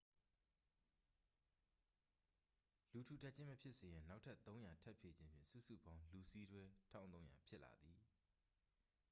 [2.91, 7.99] လူထူထပ်ခြင်း မဖြစ်စေရန် နောက်ထပ် 300 ထပ်ဖြည့်ခြင်းဖြင့် စုစုပေါင်း လူစီးတွဲ 1300 ဖြစ်လာသည်